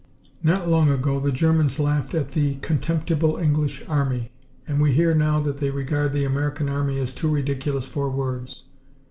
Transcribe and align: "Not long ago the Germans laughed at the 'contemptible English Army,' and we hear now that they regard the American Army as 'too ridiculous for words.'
"Not 0.41 0.67
long 0.67 0.89
ago 0.89 1.19
the 1.19 1.31
Germans 1.31 1.77
laughed 1.77 2.15
at 2.15 2.29
the 2.29 2.55
'contemptible 2.55 3.37
English 3.37 3.85
Army,' 3.87 4.31
and 4.67 4.81
we 4.81 4.93
hear 4.93 5.13
now 5.13 5.39
that 5.41 5.59
they 5.59 5.69
regard 5.69 6.11
the 6.11 6.25
American 6.25 6.67
Army 6.69 6.97
as 6.97 7.13
'too 7.13 7.29
ridiculous 7.29 7.87
for 7.87 8.09
words.' 8.09 8.63